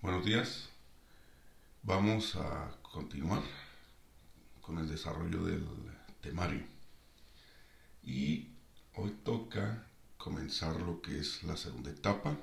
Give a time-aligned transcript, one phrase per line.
[0.00, 0.68] Buenos días.
[1.82, 3.42] Vamos a continuar
[4.60, 5.66] con el desarrollo del
[6.20, 6.64] temario.
[8.04, 8.50] Y
[8.94, 12.36] hoy toca comenzar lo que es la segunda etapa,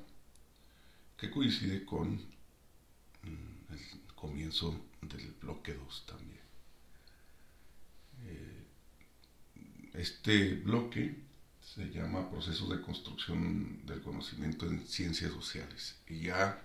[1.15, 6.41] que coincide con mm, el comienzo del bloque 2 también.
[8.25, 8.67] Eh,
[9.93, 11.31] este bloque
[11.73, 16.61] se llama Procesos de Construcción del Conocimiento en Ciencias Sociales y ya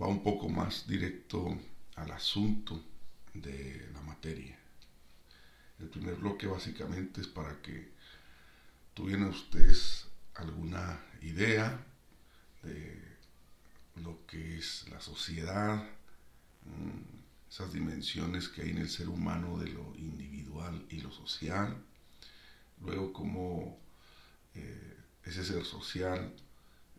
[0.00, 1.58] va un poco más directo
[1.96, 2.78] al asunto
[3.32, 4.58] de la materia.
[5.78, 7.90] El primer bloque básicamente es para que
[8.92, 11.82] tuvieran ustedes alguna idea
[12.62, 13.02] de
[13.96, 15.82] lo que es la sociedad,
[16.66, 21.82] mm, esas dimensiones que hay en el ser humano de lo individual y lo social,
[22.82, 23.87] luego cómo
[24.58, 26.34] eh, ese ser social,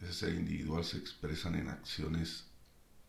[0.02, 2.46] ese ser individual se expresan en acciones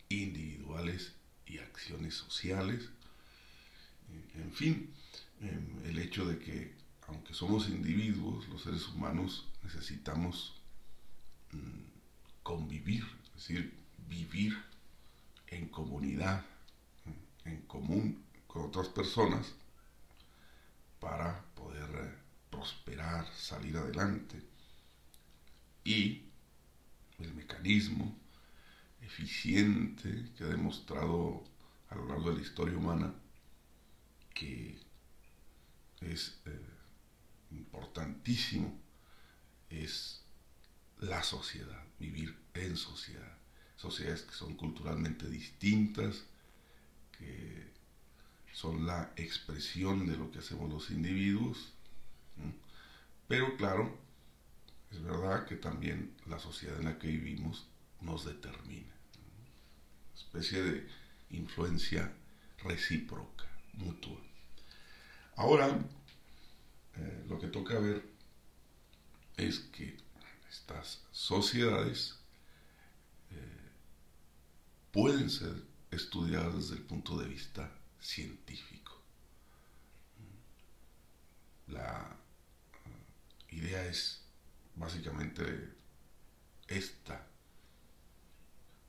[0.09, 1.13] individuales
[1.47, 2.89] y acciones sociales,
[4.35, 4.93] en fin,
[5.41, 6.75] em, el hecho de que
[7.07, 10.55] aunque somos individuos, los seres humanos necesitamos
[11.53, 11.83] mm,
[12.43, 13.75] convivir, es decir,
[14.09, 14.57] vivir
[15.49, 16.45] en comunidad,
[17.45, 19.55] en común con otras personas
[21.01, 22.15] para poder eh,
[22.51, 24.41] prosperar, salir adelante.
[25.85, 26.25] Y
[27.19, 28.17] el mecanismo
[29.01, 31.45] eficiente que ha demostrado
[31.89, 33.13] a lo largo de la historia humana
[34.35, 34.79] que
[36.01, 36.61] es eh,
[37.51, 38.81] importantísimo
[39.69, 40.23] es
[40.99, 43.39] la sociedad, vivir en sociedad.
[43.77, 46.25] Sociedades que son culturalmente distintas,
[47.19, 47.71] que
[48.53, 51.73] son la expresión de lo que hacemos los individuos,
[53.29, 53.97] pero claro,
[54.91, 57.69] es verdad que también la sociedad en la que vivimos
[58.01, 58.93] nos determina,
[60.15, 60.89] especie de
[61.31, 62.13] influencia
[62.63, 64.21] recíproca, mutua.
[65.37, 65.69] Ahora,
[66.97, 68.05] eh, lo que toca ver
[69.37, 69.97] es que
[70.51, 72.19] estas sociedades
[73.31, 73.71] eh,
[74.93, 75.55] pueden ser
[75.91, 79.01] estudiadas desde el punto de vista científico.
[81.69, 82.17] La
[82.85, 84.20] eh, idea es
[84.91, 85.73] básicamente
[86.67, 87.25] esta.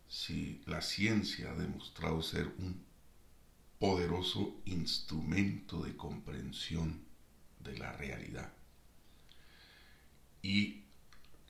[0.07, 2.83] Si la ciencia ha demostrado ser un
[3.77, 7.05] poderoso instrumento de comprensión
[7.59, 8.51] de la realidad
[10.41, 10.85] y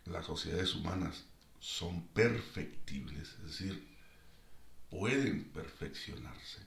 [0.06, 1.24] las sociedades humanas
[1.60, 3.88] son perfectibles, es decir,
[4.90, 6.60] pueden perfeccionarse,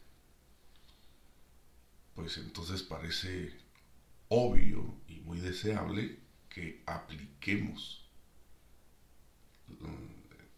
[2.14, 3.54] pues entonces parece
[4.28, 6.23] obvio y muy deseable
[6.54, 8.08] que apliquemos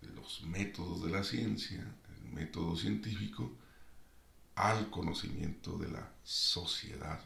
[0.02, 1.80] los métodos de la ciencia,
[2.18, 3.50] el método científico,
[4.56, 7.18] al conocimiento de la sociedad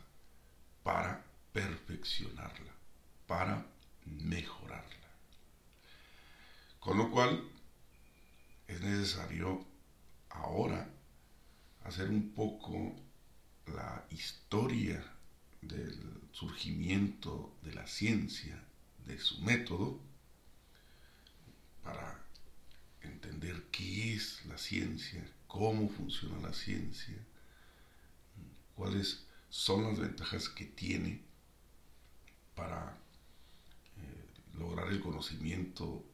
[0.84, 2.72] para perfeccionarla,
[3.26, 3.66] para
[4.04, 5.08] mejorarla.
[6.78, 7.42] Con lo cual
[8.68, 9.66] es necesario
[10.28, 10.88] ahora
[11.82, 12.94] hacer un poco
[13.66, 15.04] la historia
[15.62, 18.62] del surgimiento de la ciencia,
[19.06, 20.00] de su método,
[21.82, 22.24] para
[23.02, 27.16] entender qué es la ciencia, cómo funciona la ciencia,
[28.74, 31.20] cuáles son las ventajas que tiene
[32.54, 32.96] para
[33.96, 36.04] eh, lograr el conocimiento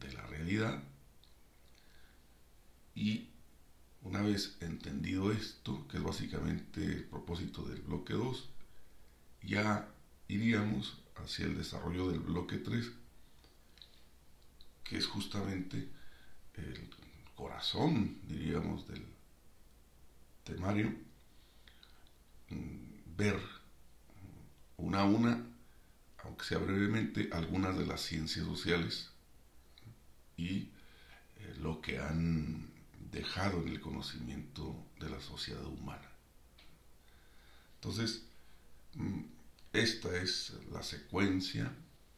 [0.00, 0.82] de la realidad.
[2.94, 3.28] Y
[4.02, 8.50] una vez entendido esto, que es básicamente el propósito del bloque 2,
[9.46, 9.88] ya
[10.28, 12.90] iríamos hacia el desarrollo del bloque 3,
[14.84, 15.88] que es justamente
[16.54, 16.90] el
[17.34, 19.04] corazón, diríamos, del
[20.44, 20.94] temario,
[22.50, 23.40] mm, ver
[24.76, 25.46] una a una,
[26.18, 29.10] aunque sea brevemente, algunas de las ciencias sociales
[30.36, 30.70] y
[31.36, 32.70] eh, lo que han
[33.10, 36.10] dejado en el conocimiento de la sociedad humana.
[37.76, 38.24] Entonces,
[38.94, 39.22] mm,
[39.74, 41.70] esta es la secuencia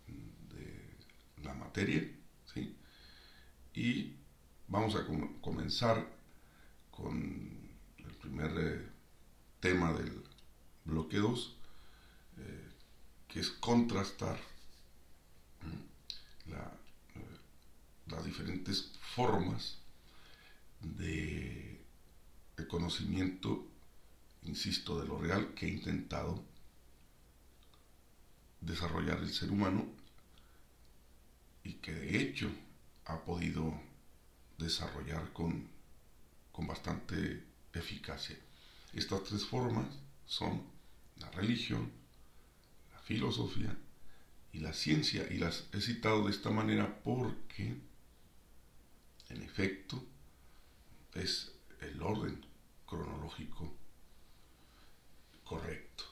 [0.06, 2.06] de la materia,
[2.53, 2.76] ¿sí?
[3.73, 4.14] Y
[4.69, 5.06] vamos a
[5.41, 6.06] comenzar
[6.91, 8.88] con el primer eh,
[9.58, 10.23] tema del
[10.85, 11.56] bloque 2,
[12.38, 12.69] eh,
[13.26, 14.38] que es contrastar
[15.64, 17.23] eh,
[18.06, 19.79] las diferentes formas
[20.81, 21.81] de
[22.59, 23.67] el conocimiento,
[24.43, 26.56] insisto, de lo real que ha intentado
[28.66, 29.86] desarrollar el ser humano
[31.64, 32.50] y que de hecho
[33.06, 33.80] ha podido
[34.58, 35.68] desarrollar con,
[36.52, 38.36] con bastante eficacia.
[38.92, 39.86] Estas tres formas
[40.26, 40.62] son
[41.16, 41.90] la religión,
[42.92, 43.76] la filosofía
[44.52, 45.26] y la ciencia.
[45.30, 47.76] Y las he citado de esta manera porque,
[49.28, 50.02] en efecto,
[51.14, 52.44] es el orden
[52.86, 53.72] cronológico
[55.44, 56.04] correcto.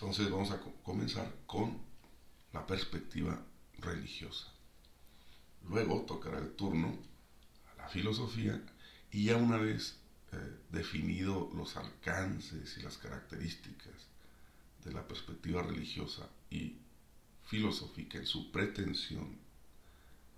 [0.00, 1.76] Entonces vamos a comenzar con
[2.54, 3.38] la perspectiva
[3.80, 4.50] religiosa.
[5.68, 6.96] Luego tocará el turno
[7.70, 8.62] a la filosofía
[9.12, 9.98] y ya una vez
[10.32, 13.92] eh, definido los alcances y las características
[14.82, 16.78] de la perspectiva religiosa y
[17.44, 19.36] filosófica en su pretensión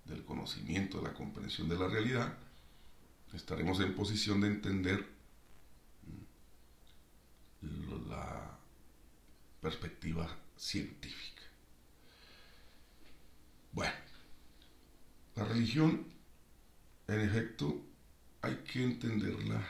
[0.07, 2.37] del conocimiento, de la comprensión de la realidad,
[3.33, 5.07] estaremos en posición de entender
[7.61, 8.59] mm, la
[9.63, 11.43] perspectiva científica.
[13.71, 13.95] Bueno,
[15.37, 16.05] la religión,
[17.07, 17.81] en efecto,
[18.43, 19.65] hay que entenderla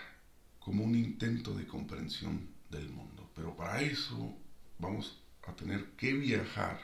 [0.58, 4.34] como un intento de comprensión del mundo, pero para eso
[4.78, 6.80] vamos a tener que viajar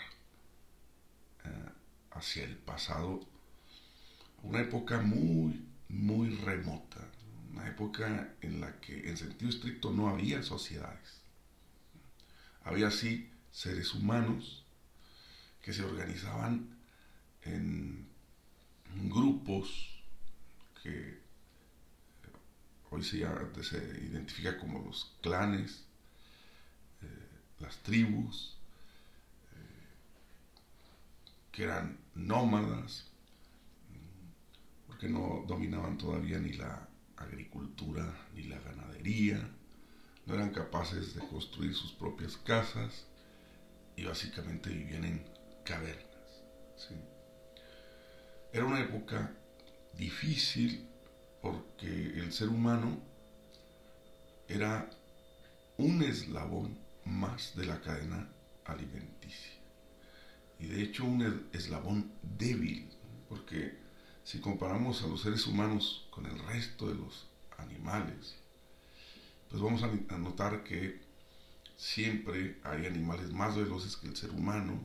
[1.44, 1.70] eh,
[2.10, 3.26] hacia el pasado,
[4.42, 7.08] una época muy, muy remota,
[7.50, 11.17] una época en la que en sentido estricto no había sociedades.
[12.68, 14.62] Había sí seres humanos
[15.62, 16.76] que se organizaban
[17.42, 18.06] en
[19.08, 20.02] grupos
[20.82, 21.18] que
[22.90, 23.26] hoy se,
[23.62, 25.86] se identifica como los clanes,
[27.00, 27.28] eh,
[27.60, 28.58] las tribus,
[29.54, 29.86] eh,
[31.50, 33.06] que eran nómadas,
[34.86, 36.86] porque no dominaban todavía ni la
[37.16, 39.54] agricultura ni la ganadería,
[40.28, 43.06] no eran capaces de construir sus propias casas
[43.96, 45.24] y básicamente vivían en
[45.64, 46.04] cavernas.
[48.52, 49.34] Era una época
[49.94, 50.86] difícil
[51.40, 53.00] porque el ser humano
[54.48, 54.90] era
[55.78, 58.30] un eslabón más de la cadena
[58.66, 59.54] alimenticia.
[60.58, 62.90] Y de hecho un eslabón débil,
[63.30, 63.78] porque
[64.24, 68.36] si comparamos a los seres humanos con el resto de los animales,
[69.50, 71.00] pues vamos a notar que
[71.76, 74.80] siempre hay animales más veloces que el ser humano,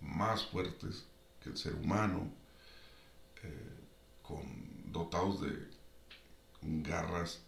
[0.00, 1.04] más fuertes
[1.42, 2.32] que el ser humano,
[3.42, 3.76] eh,
[4.22, 5.68] con dotados de
[6.62, 7.42] garras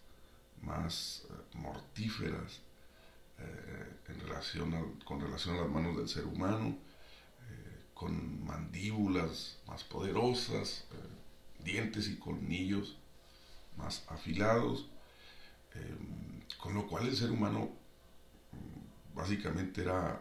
[0.60, 2.60] más eh, mortíferas
[3.38, 6.76] eh, en relación con relación a las manos del ser humano,
[7.94, 10.86] con mandíbulas más poderosas,
[11.60, 12.96] dientes y colmillos
[13.76, 14.88] más afilados,
[16.58, 17.70] con lo cual el ser humano
[18.52, 20.20] mm, básicamente era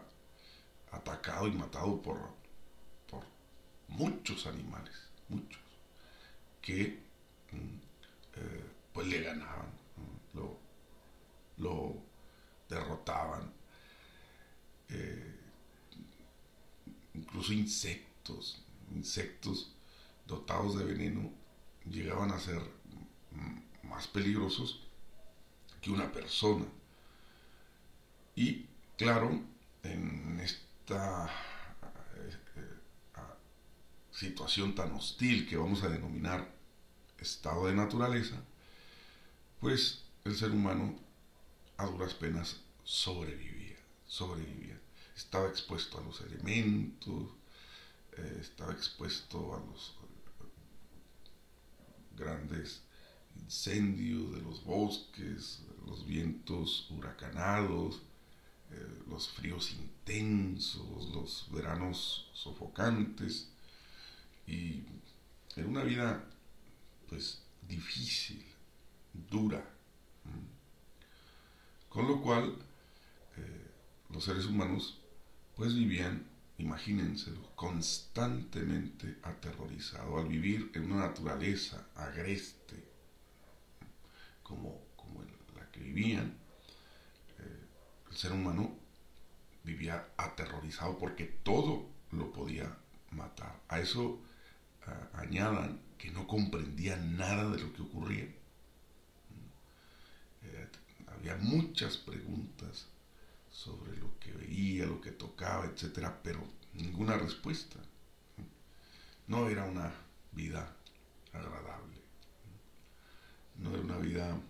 [0.90, 2.18] atacado y matado por,
[3.08, 3.24] por
[3.88, 4.94] muchos animales,
[5.28, 5.60] muchos
[6.60, 7.02] que
[7.50, 7.76] mm,
[8.36, 9.66] eh, pues le ganaban,
[10.34, 10.58] lo,
[11.58, 11.96] lo,
[12.68, 13.52] derrotaban.
[14.88, 15.38] Eh,
[17.14, 18.62] incluso insectos,
[18.94, 19.74] insectos
[20.26, 21.30] dotados de veneno
[21.84, 22.60] llegaban a ser
[23.82, 24.86] más peligrosos
[25.82, 26.64] que una persona.
[28.34, 29.42] Y claro,
[29.82, 31.28] en esta
[34.10, 36.48] situación tan hostil que vamos a denominar
[37.18, 38.36] estado de naturaleza,
[39.60, 40.94] pues el ser humano
[41.76, 44.78] a duras penas sobrevivía, sobrevivía.
[45.16, 47.30] Estaba expuesto a los elementos,
[48.16, 49.94] eh, estaba expuesto a los
[52.16, 52.82] grandes
[53.36, 55.62] incendios de los bosques,
[56.12, 58.02] vientos huracanados,
[58.70, 63.48] eh, los fríos intensos, los veranos sofocantes,
[64.46, 64.82] y
[65.56, 66.24] en una vida
[67.08, 68.44] pues difícil,
[69.30, 69.64] dura.
[71.88, 72.56] Con lo cual
[73.36, 73.70] eh,
[74.10, 74.98] los seres humanos
[75.56, 76.26] pues vivían,
[76.58, 82.92] imagínenselo, constantemente aterrorizados al vivir en una naturaleza agreste
[84.42, 84.91] como,
[85.82, 86.38] vivían.
[87.38, 87.66] Eh,
[88.10, 88.78] el ser humano
[89.64, 92.76] vivía aterrorizado porque todo lo podía
[93.10, 93.60] matar.
[93.68, 94.20] A eso
[95.14, 98.24] añadan que no comprendían nada de lo que ocurría.
[100.42, 100.68] Eh,
[101.06, 102.88] había muchas preguntas
[103.50, 106.42] sobre lo que veía, lo que tocaba, etcétera, pero
[106.74, 107.78] ninguna respuesta.
[109.28, 109.92] No era una
[110.32, 110.74] vida
[111.32, 111.98] agradable.
[113.58, 114.40] No era una vida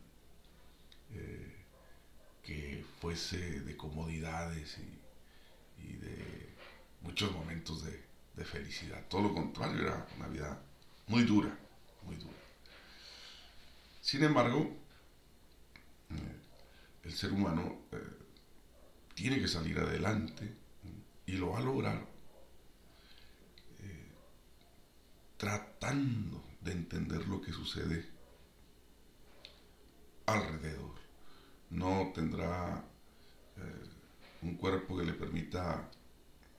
[2.43, 4.99] que fuese de comodidades y,
[5.97, 6.55] de
[7.03, 9.05] muchos momentos de de felicidad.
[9.09, 10.63] Todo lo contrario, era una vida
[11.09, 11.57] muy dura,
[12.05, 12.33] muy dura.
[14.01, 14.77] Sin embargo,
[16.11, 16.37] eh,
[17.05, 17.99] el ser humano eh,
[19.15, 20.55] tiene que salir adelante
[21.27, 22.07] y lo va a lograr
[23.81, 24.07] eh,
[25.37, 28.09] tratando de entender lo que sucede
[30.27, 31.02] alrededor.
[31.73, 32.85] No tendrá
[34.43, 35.89] un cuerpo que le permita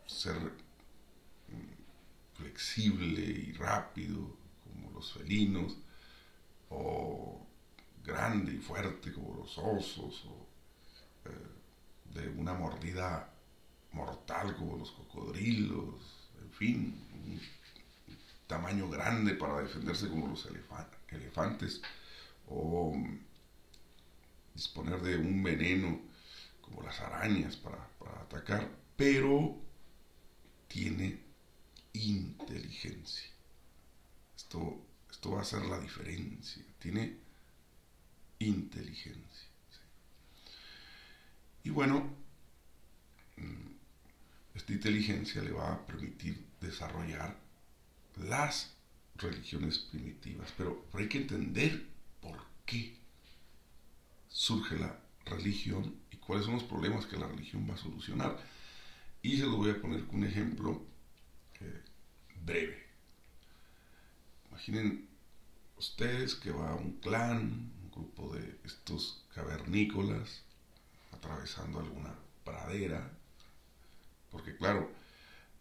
[0.06, 5.78] ser mm, flexible y rápido como los felinos,
[6.70, 7.46] o
[8.04, 10.48] grande y fuerte como los osos, o
[11.26, 13.30] eh, de una mordida
[13.92, 17.40] mortal como los cocodrilos, en fin, un
[18.48, 20.48] tamaño grande para defenderse como los
[21.12, 21.82] elefantes,
[22.48, 23.20] o mm,
[24.54, 26.00] disponer de un veneno
[26.62, 29.58] como las arañas para, para atacar, pero
[30.68, 31.20] tiene
[31.94, 33.30] inteligencia.
[34.36, 36.64] Esto, esto va a ser la diferencia.
[36.80, 37.18] Tiene
[38.40, 39.50] inteligencia.
[41.64, 42.14] Y bueno,
[43.38, 47.38] mm, esta inteligencia le va a permitir desarrollar
[48.18, 48.74] las
[49.16, 51.86] religiones primitivas, pero hay que entender
[52.22, 52.98] por qué
[54.34, 58.38] surge la religión y cuáles son los problemas que la religión va a solucionar.
[59.22, 60.82] Y se lo voy a poner con un ejemplo
[61.62, 61.82] eh,
[62.44, 62.84] breve.
[64.50, 65.08] Imaginen
[65.78, 70.44] ustedes que va un clan, un grupo de estos cavernícolas,
[71.12, 72.14] atravesando alguna
[72.44, 73.12] pradera,
[74.32, 74.92] porque claro,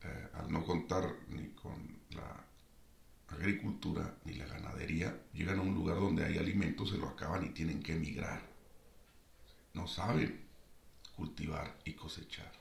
[0.03, 2.45] eh, al no contar ni con la
[3.29, 7.51] agricultura ni la ganadería, llegan a un lugar donde hay alimentos, se lo acaban y
[7.51, 8.52] tienen que emigrar.
[9.75, 10.47] No saben
[11.17, 12.53] cultivar y cosechar.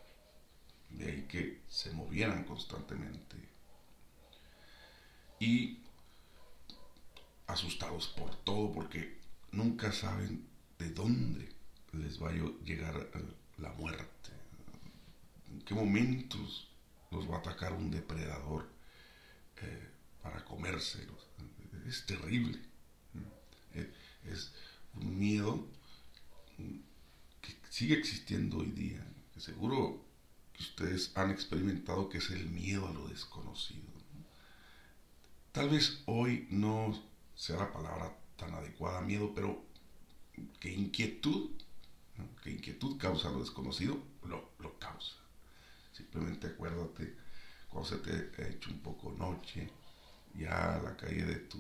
[0.90, 3.38] De ahí que se movieran constantemente.
[5.40, 5.80] Y
[7.48, 9.20] asustados por todo porque
[9.52, 11.50] nunca saben de dónde
[11.94, 13.10] les va a llegar
[13.58, 14.32] la muerte.
[15.50, 16.70] En qué momentos
[17.12, 18.70] los va a atacar un depredador
[19.62, 19.90] eh,
[20.22, 21.28] para comérselos.
[21.88, 22.60] Es terrible.
[24.26, 24.54] Es
[24.94, 25.68] un miedo
[27.72, 29.02] sigue existiendo hoy día,
[29.34, 30.04] que seguro
[30.60, 33.90] ustedes han experimentado, que es el miedo a lo desconocido.
[35.54, 37.02] Tal vez hoy no
[37.34, 39.64] sea la palabra tan adecuada, miedo, pero
[40.60, 41.52] que inquietud,
[42.44, 45.16] que inquietud causa lo desconocido, lo, lo causa.
[45.94, 47.16] Simplemente acuérdate
[47.70, 49.70] cuando se te ha hecho un poco noche,
[50.36, 51.58] ya la calle de tu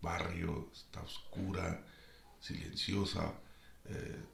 [0.00, 1.84] barrio está oscura,
[2.40, 3.34] silenciosa,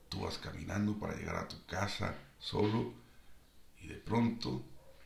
[0.08, 2.94] tú vas caminando para llegar a tu casa solo
[3.80, 4.64] y de pronto,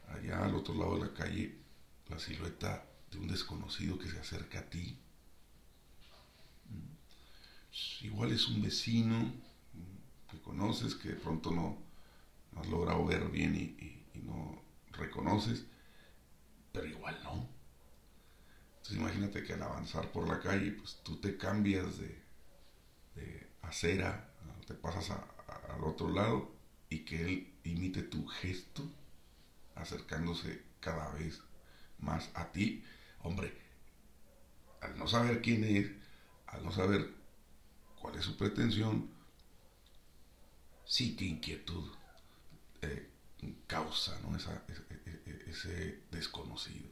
[0.09, 1.59] allá al otro lado de la calle,
[2.09, 4.99] la silueta de un desconocido que se acerca a ti.
[6.69, 8.05] Mm.
[8.07, 9.33] Igual es un vecino
[10.31, 11.79] que conoces, que de pronto no,
[12.57, 15.65] has logrado ver bien y, no reconoces,
[16.71, 17.49] pero igual no.
[18.77, 22.23] Entonces imagínate que al avanzar por la calle, pues tú te cambias de
[23.63, 24.32] acera,
[24.73, 26.52] pasas al otro lado
[26.88, 28.83] y que Él imite tu gesto,
[29.75, 31.41] acercándose cada vez
[31.99, 32.85] más a ti.
[33.21, 33.57] Hombre,
[34.81, 35.91] al no saber quién es,
[36.47, 37.09] al no saber
[38.00, 39.11] cuál es su pretensión,
[40.85, 41.91] sí que inquietud
[42.83, 43.09] eh,
[43.67, 44.37] causa ¿no?
[44.37, 44.62] Esa,
[45.47, 46.91] ese, desconocido.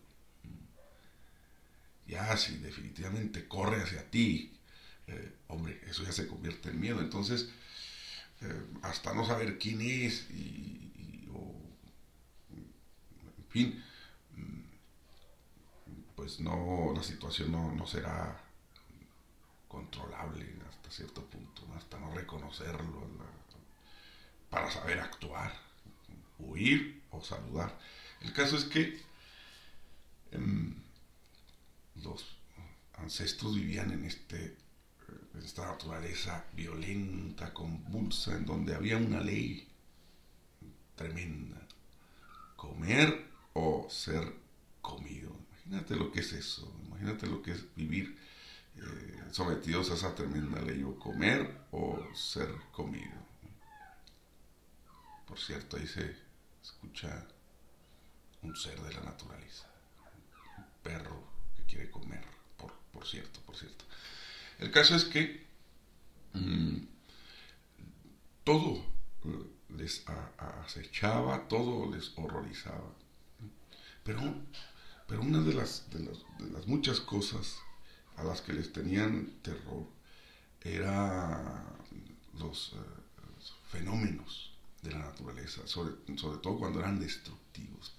[2.07, 4.60] Ya si definitivamente corre hacia ti,
[5.11, 7.01] eh, hombre, eso ya se convierte en miedo.
[7.01, 7.49] Entonces,
[8.43, 10.87] eh, hasta no saber quién es y,
[13.39, 13.85] en fin,
[14.37, 14.61] mm,
[16.15, 18.41] pues no, la situación no, será
[19.69, 23.09] controlable hasta cierto punto, hasta no reconocerlo,
[24.49, 25.53] para saber actuar,
[26.39, 27.79] huir o saludar.
[28.21, 29.01] El caso es que
[30.33, 30.77] em,
[31.97, 32.25] los
[32.95, 34.57] ancestros vivían en este
[35.45, 39.67] esta naturaleza violenta, convulsa, en donde había una ley
[40.95, 41.57] tremenda.
[42.57, 44.35] Comer o ser
[44.81, 45.31] comido.
[45.67, 48.19] Imagínate lo que es eso, imagínate lo que es vivir
[48.77, 53.21] eh, sometidos a esa tremenda ley, o comer o ser comido.
[55.27, 56.17] Por cierto, ahí se
[56.63, 57.27] escucha
[58.43, 59.71] un ser de la naturaleza,
[60.59, 61.23] un perro
[61.57, 62.25] que quiere comer,
[62.57, 63.85] por, por cierto, por cierto.
[64.61, 65.47] El caso es que
[66.35, 66.77] mm,
[68.45, 68.85] todo
[69.71, 70.05] les
[70.37, 72.95] acechaba, todo les horrorizaba.
[74.05, 74.21] Pero
[75.09, 76.01] Pero una de las, de
[76.53, 77.59] las, muchas cosas
[78.17, 79.89] a las que les tenían terror
[80.61, 81.65] era
[82.39, 84.53] los eh, fenómenos
[84.83, 87.95] de la naturaleza, sobre, sobre todo cuando eran destructivos.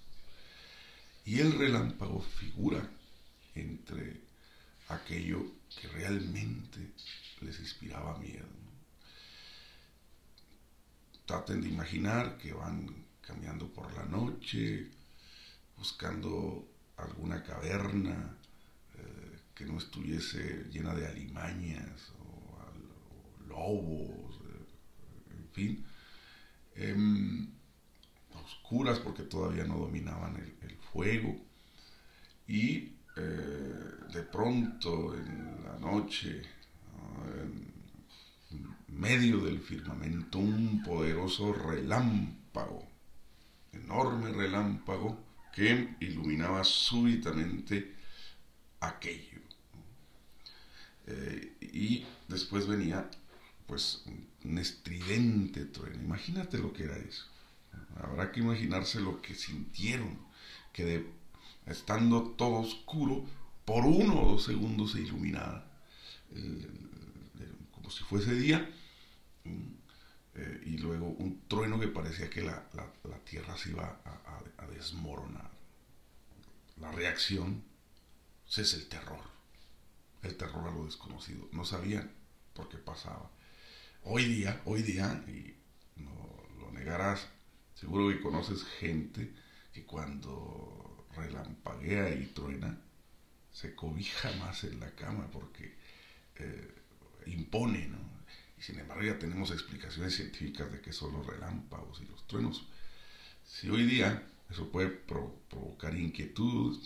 [1.24, 2.88] Y el relámpago figura
[3.56, 4.31] entre
[4.94, 5.44] aquello
[5.80, 6.92] que realmente
[7.40, 8.46] les inspiraba miedo.
[11.26, 14.90] Traten de imaginar que van caminando por la noche,
[15.76, 18.36] buscando alguna caverna
[18.94, 22.32] eh, que no estuviese llena de alimañas o,
[23.48, 25.86] lobos, eh, en fin,
[26.74, 27.48] em,
[28.44, 30.52] oscuras porque todavía no dominaban el,
[30.92, 31.34] fuego
[32.46, 36.42] y eh, de pronto en la noche,
[37.34, 37.72] en
[38.88, 42.86] medio del firmamento, un poderoso relámpago,
[43.72, 45.18] enorme relámpago,
[45.54, 47.94] que iluminaba súbitamente
[48.80, 49.40] aquello.
[51.06, 53.10] Eh, y después venía
[53.66, 54.04] pues
[54.44, 56.02] un estridente trueno.
[56.02, 57.24] Imagínate lo que era eso.
[57.96, 60.18] Habrá que imaginarse lo que sintieron,
[60.72, 61.06] que
[61.66, 63.24] estando todo oscuro,
[63.64, 65.66] por uno o dos segundos se iluminaba,
[67.72, 68.68] como si fuese día,
[70.34, 72.64] eh, y luego un trueno que parecía que la,
[73.24, 75.50] tierra se iba a, desmoronar.
[76.80, 77.62] La reacción
[78.56, 79.24] es el terror,
[80.22, 81.48] el terror a lo desconocido.
[81.52, 82.10] No sabían
[82.54, 83.30] por qué pasaba.
[84.04, 85.54] Hoy día, hoy día, y
[86.00, 87.28] no lo negarás,
[87.74, 89.32] seguro que conoces gente
[89.72, 92.78] que cuando relampaguea y truena,
[93.52, 95.74] se cobija más en la cama porque
[96.36, 96.74] eh,
[97.26, 98.12] impone, ¿no?
[98.58, 102.64] sin embargo ya tenemos explicaciones científicas de que son los relámpagos y los truenos.
[103.44, 106.78] Si hoy día eso puede provocar inquietud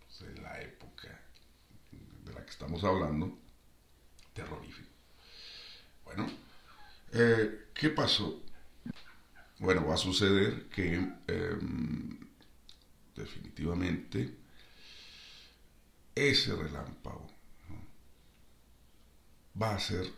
[0.00, 1.20] pues, en la época
[2.24, 3.38] de la que estamos hablando,
[4.32, 4.88] terrorífico.
[6.04, 6.28] Bueno,
[7.12, 8.42] eh, ¿qué pasó?
[9.60, 10.94] Bueno, va a suceder que
[11.28, 12.18] em,
[13.14, 14.41] definitivamente
[16.14, 17.30] ese relámpago
[19.60, 20.10] va a ser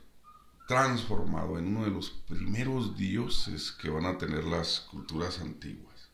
[0.66, 6.08] transformado en uno de los primeros dioses que van a tener las culturas antiguas.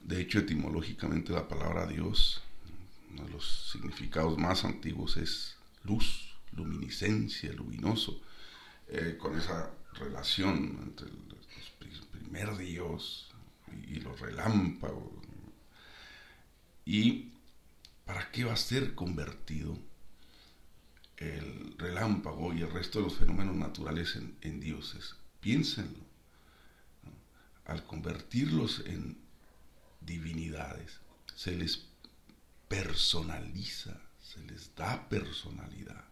[0.00, 2.42] De hecho, etimológicamente la palabra Dios,
[3.12, 8.20] uno de los significados más antiguos es luz, luminiscencia, luminoso,
[8.88, 11.24] eh, con esa relación entre el,
[12.10, 13.30] primer Dios
[13.88, 15.12] y los relámpagos.
[16.84, 17.33] ¿Y
[18.34, 19.78] qué va a ser convertido?
[21.16, 25.14] el relámpago y el resto de los fenómenos naturales en, dioses.
[25.40, 26.04] Piénsenlo.
[27.66, 29.16] Al convertirlos en
[30.00, 31.00] divinidades,
[31.34, 31.86] se les
[32.68, 36.04] personaliza, se les da personalidad.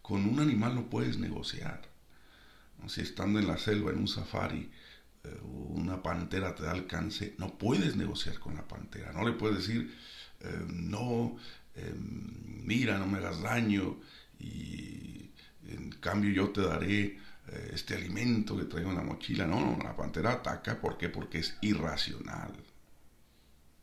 [0.00, 1.82] Con un animal no puedes negociar.
[2.88, 4.70] Si estando en la selva, en un safari,
[5.22, 9.12] eh, una pantera te da alcance, no puedes negociar con la pantera.
[9.12, 9.96] No le puedes decir,
[10.42, 11.36] eh, no,
[11.74, 13.96] Em, mira, no me hagas daño
[14.38, 15.30] y
[15.68, 19.46] en cambio yo te daré eh, este alimento que traigo en la mochila.
[19.46, 21.08] No, no, la pantera ataca, ¿por qué?
[21.08, 22.52] Porque es irracional,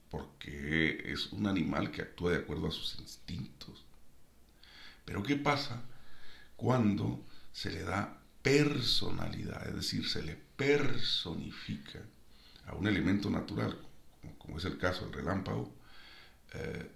[0.09, 3.85] porque es un animal que actúa de acuerdo a sus instintos.
[5.05, 5.81] Pero ¿qué pasa
[6.55, 11.99] cuando se le da personalidad, es decir, se le personifica
[12.67, 13.77] a un elemento natural,
[14.37, 15.73] como, es el caso del relámpago,
[16.53, 16.89] eh,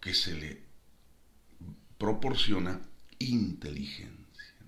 [0.00, 0.62] que se le
[1.98, 2.80] proporciona
[3.18, 4.18] inteligencia.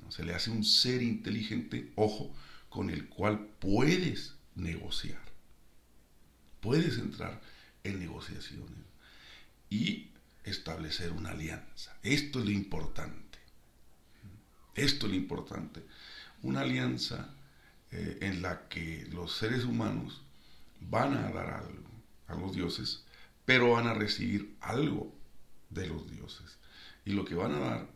[0.09, 2.35] Se le hace un ser inteligente, ojo,
[2.69, 5.23] con el cual puedes negociar.
[6.61, 7.41] Puedes entrar
[7.83, 8.85] en negociaciones
[9.71, 10.11] y
[10.45, 11.97] establecer una alianza.
[12.03, 13.39] Esto es lo importante.
[14.75, 15.83] Esto es lo importante.
[16.43, 17.35] Una alianza
[17.91, 20.23] eh, en la que los seres humanos
[20.81, 21.91] van a dar algo
[22.27, 23.04] a los dioses,
[23.45, 25.15] pero van a recibir algo
[25.71, 26.59] de los dioses.
[27.05, 27.89] Y lo que van a dar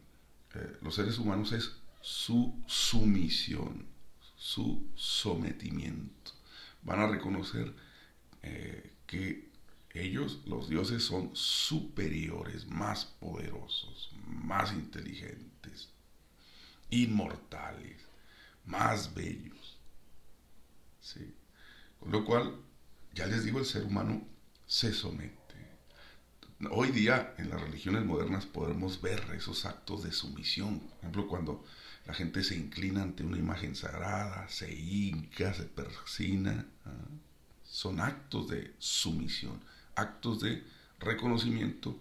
[0.55, 3.87] eh, los seres humanos es su sumisión,
[4.37, 6.33] su sometimiento.
[6.83, 7.75] Van a reconocer
[8.43, 9.49] eh, que
[9.95, 15.91] ellos, los dioses, son superiores, más poderosos, más inteligentes,
[16.91, 18.03] inmortales,
[18.65, 19.79] más bellos.
[21.01, 21.35] ¿Sí?
[21.99, 22.55] Con lo cual,
[23.15, 24.27] ya les digo, el ser humano
[24.67, 25.38] se somete.
[26.71, 30.81] Hoy día en las religiones modernas podemos ver esos actos de sumisión.
[30.81, 31.65] Por ejemplo, cuando
[32.05, 36.67] la gente se inclina ante una imagen sagrada, se hinca, se persina.
[36.85, 36.91] ¿ah?
[37.63, 39.61] Son actos de sumisión,
[39.95, 40.65] actos de
[40.99, 41.97] reconocimiento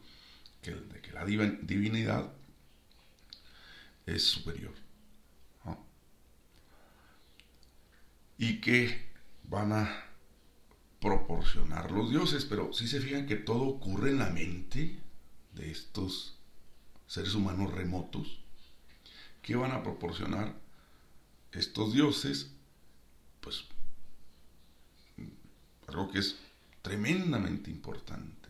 [0.63, 2.34] de que la divinidad
[4.08, 4.74] es superior.
[8.39, 9.08] Y que
[9.43, 10.07] van a
[10.99, 14.99] proporcionar los dioses, pero si se fijan que todo ocurre en la mente
[15.53, 16.36] de estos
[17.07, 18.39] seres humanos remotos,
[19.41, 20.53] que van a proporcionar
[21.51, 22.51] estos dioses,
[23.41, 23.65] pues
[25.88, 26.38] algo que es
[26.81, 28.49] tremendamente importante,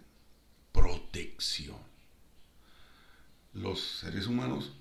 [0.71, 1.77] protección.
[3.53, 4.73] Los seres humanos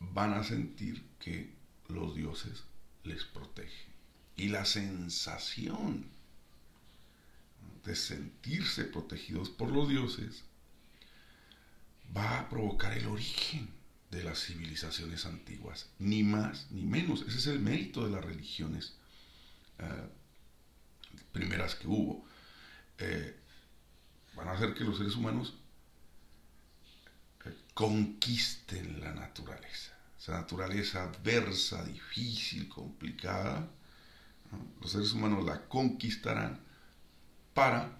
[0.00, 1.54] van a sentir que
[1.88, 2.64] los dioses
[3.04, 3.88] les protegen.
[4.36, 6.06] Y la sensación
[7.88, 10.44] de sentirse protegidos por los dioses
[12.14, 13.70] va a provocar el origen
[14.10, 17.22] de las civilizaciones antiguas, ni más ni menos.
[17.22, 18.94] Ese es el mérito de las religiones
[19.78, 20.08] eh,
[21.32, 22.26] primeras que hubo.
[22.98, 23.34] Eh,
[24.36, 25.54] van a hacer que los seres humanos
[27.46, 29.96] eh, conquisten la naturaleza.
[30.18, 33.70] Esa naturaleza adversa, difícil, complicada,
[34.78, 36.67] los seres humanos la conquistarán
[37.58, 37.90] para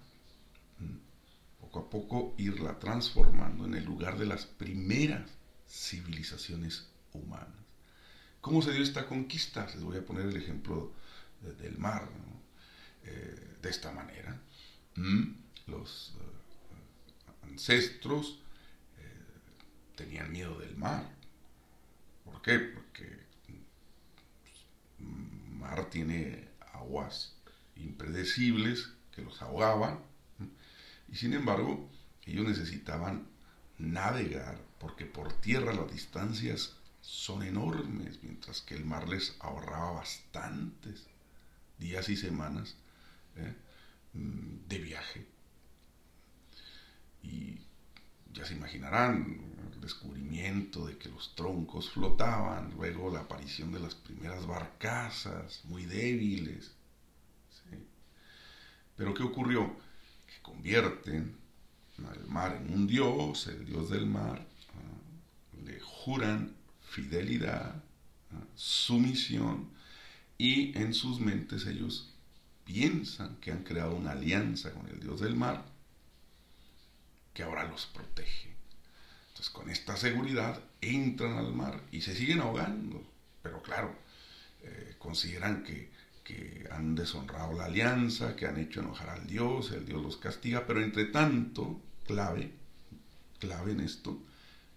[0.79, 5.29] mm, poco a poco irla transformando en el lugar de las primeras
[5.67, 7.65] civilizaciones humanas.
[8.39, 9.65] ¿Cómo se dio esta conquista?
[9.65, 10.93] Les voy a poner el ejemplo
[11.41, 12.07] del mar,
[13.03, 14.39] eh, de esta manera.
[14.95, 15.33] Mm,
[15.67, 18.39] los eh, ancestros
[18.97, 21.03] eh, tenían miedo del mar.
[22.23, 22.59] ¿Por qué?
[22.59, 23.25] Porque
[24.99, 27.35] mm, mar tiene aguas
[27.75, 29.99] impredecibles que los ahogaban
[31.11, 31.89] y sin embargo
[32.25, 33.27] ellos necesitaban
[33.77, 41.05] navegar porque por tierra las distancias son enormes, mientras que el mar les ahorraba bastantes
[41.77, 42.75] días y semanas
[43.35, 43.55] ¿eh?
[44.13, 45.25] de viaje.
[47.23, 47.59] Y
[48.33, 49.41] ya se imaginarán
[49.73, 55.85] el descubrimiento de que los troncos flotaban, luego la aparición de las primeras barcazas muy
[55.85, 56.71] débiles.
[58.99, 59.77] Pero ¿qué ocurrió?
[60.27, 61.37] Que convierten
[62.05, 64.45] al mar en un dios, el dios del mar,
[65.63, 67.81] le juran fidelidad,
[68.55, 69.69] sumisión,
[70.37, 72.13] y en sus mentes ellos
[72.65, 75.63] piensan que han creado una alianza con el dios del mar,
[77.33, 78.53] que ahora los protege.
[79.29, 83.01] Entonces con esta seguridad entran al mar y se siguen ahogando,
[83.41, 83.95] pero claro,
[84.61, 85.89] eh, consideran que,
[86.29, 90.67] que han deshonrado la alianza, que han hecho enojar al Dios, el Dios los castiga,
[90.67, 92.53] pero entre tanto, clave,
[93.39, 94.21] clave en esto,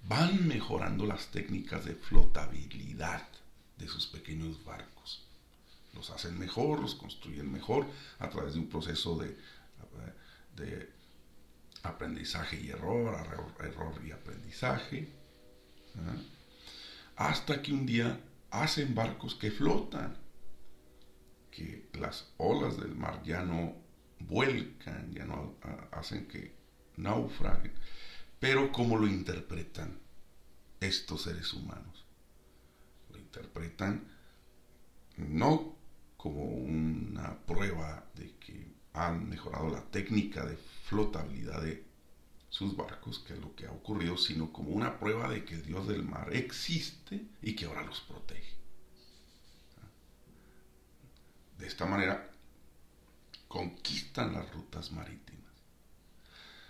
[0.08, 3.28] van mejorando las técnicas de flotabilidad
[3.76, 5.26] de sus pequeños barcos.
[5.92, 7.86] Los hacen mejor, los construyen mejor
[8.18, 9.36] a través de un proceso de,
[10.56, 10.90] de
[11.82, 13.14] aprendizaje y error,
[13.60, 15.06] error y aprendizaje,
[17.16, 18.18] hasta que un día
[18.50, 20.21] hacen barcos que flotan,
[21.52, 23.76] que las olas del mar ya no
[24.18, 25.56] vuelcan, ya no
[25.92, 26.56] hacen que
[26.96, 27.72] naufraguen.
[28.40, 30.00] Pero ¿cómo lo interpretan
[30.80, 32.04] estos seres humanos?
[33.10, 34.08] Lo interpretan
[35.16, 35.76] no
[36.16, 41.84] como una prueba de que han mejorado la técnica de flotabilidad de
[42.48, 45.64] sus barcos, que es lo que ha ocurrido, sino como una prueba de que el
[45.64, 48.61] Dios del mar existe y que ahora los protege.
[51.62, 52.28] De esta manera
[53.46, 55.52] conquistan las rutas marítimas.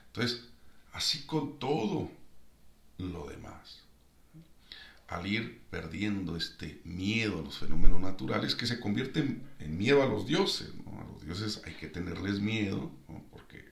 [0.09, 0.45] Entonces,
[0.93, 2.11] así con todo
[2.99, 3.85] lo demás.
[5.09, 10.07] Al ir perdiendo este miedo a los fenómenos naturales que se convierten en miedo a
[10.07, 10.69] los dioses.
[10.87, 12.93] A los dioses hay que tenerles miedo
[13.31, 13.65] porque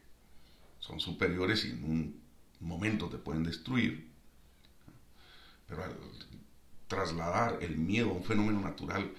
[0.78, 2.22] son superiores y en un
[2.60, 4.10] momento te pueden destruir.
[5.68, 5.98] Pero al
[6.88, 9.12] trasladar el miedo a un fenómeno natural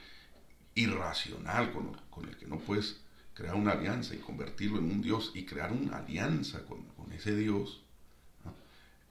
[0.75, 2.97] irracional con, el que no puedes
[3.33, 7.81] crear una alianza y convertirlo en un Dios y crear una alianza con, ese Dios,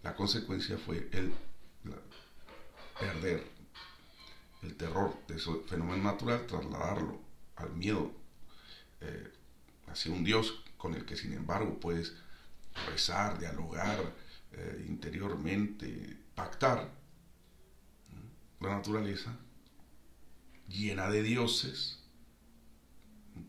[0.03, 1.33] la consecuencia fue el
[2.99, 3.45] perder
[4.63, 7.21] el terror de ese fenómeno natural, trasladarlo
[7.57, 8.13] al miedo
[9.01, 9.33] eh,
[9.89, 12.15] hacia un Dios con el que sin embargo puedes
[12.87, 13.99] rezar, dialogar
[14.53, 16.91] eh, interiormente, pactar.
[18.61, 19.35] La naturaleza
[20.71, 21.99] llena de dioses,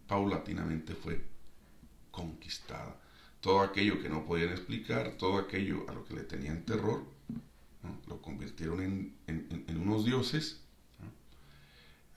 [0.08, 1.24] paulatinamente fue
[2.10, 3.00] conquistada.
[3.40, 7.06] Todo aquello que no podían explicar, todo aquello a lo que le tenían terror,
[8.08, 10.62] lo convirtieron en, unos dioses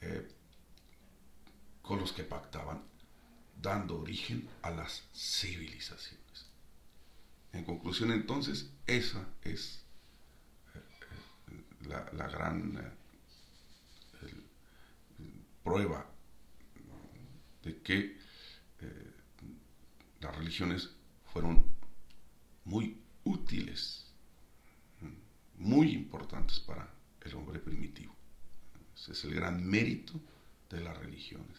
[0.01, 0.29] eh,
[1.83, 2.83] con los que pactaban,
[3.61, 6.47] dando origen a las civilizaciones.
[7.53, 9.85] En conclusión, entonces, esa es
[10.75, 13.04] eh, la, gran eh,
[15.65, 16.07] prueba
[17.63, 18.19] de que
[18.81, 19.13] eh,
[20.21, 20.91] las religiones
[21.33, 21.67] fueron
[22.65, 24.07] muy útiles,
[25.57, 26.89] muy importantes para
[27.23, 28.15] el hombre primitivo.
[28.95, 30.21] Ese es el gran mérito
[30.71, 31.57] de las religiones,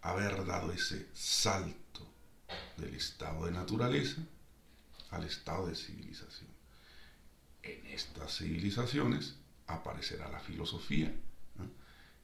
[0.00, 2.06] haber dado ese salto
[2.76, 4.22] del estado de naturaleza
[5.10, 6.50] al estado de civilización.
[7.62, 11.14] En estas civilizaciones aparecerá la filosofía,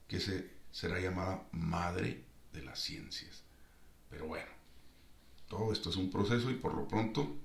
[0.07, 3.45] que se, será llamada madre de las ciencias.
[4.11, 4.51] Pero bueno,
[5.49, 7.37] todo esto es un proceso y por lo pronto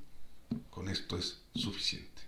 [0.69, 2.26] con esto es suficiente.